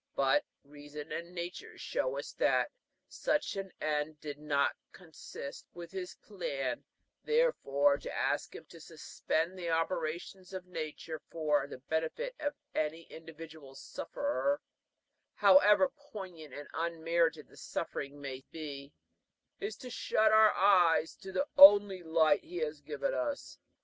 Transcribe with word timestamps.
But 0.15 0.43
reason 0.63 1.11
and 1.11 1.31
nature 1.35 1.77
show 1.77 2.17
us 2.17 2.33
that 2.33 2.71
such 3.07 3.55
an 3.55 3.71
end 3.79 4.19
did 4.19 4.39
not 4.39 4.75
consist 4.91 5.67
with 5.75 5.91
his 5.91 6.15
plan; 6.15 6.83
therefore 7.23 7.99
to 7.99 8.11
ask 8.11 8.55
him 8.55 8.65
to 8.69 8.79
suspend 8.79 9.59
the 9.59 9.69
operations 9.69 10.53
of 10.53 10.65
nature 10.65 11.21
for 11.29 11.67
the 11.67 11.77
benefit 11.77 12.33
of 12.39 12.55
any 12.73 13.03
individual 13.11 13.75
sufferer, 13.75 14.59
however 15.35 15.87
poignant 15.89 16.51
and 16.55 16.67
unmerited 16.73 17.47
the 17.47 17.55
sufferings 17.55 18.15
may 18.15 18.43
be, 18.49 18.91
is 19.59 19.75
to 19.77 19.91
shut 19.91 20.31
our 20.31 20.51
eyes 20.55 21.13
to 21.17 21.31
the 21.31 21.45
only 21.59 22.01
light 22.01 22.43
he 22.43 22.57
has 22.57 22.81
given 22.81 23.13
us. 23.13 23.59